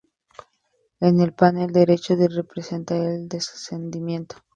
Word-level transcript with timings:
En 0.99 1.21
el 1.21 1.31
panel 1.33 1.71
derecho 1.71 2.17
se 2.17 2.27
representa 2.27 2.95
el 2.97 3.29
Descendimiento. 3.29 4.37